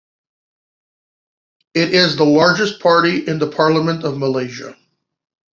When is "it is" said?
1.75-2.15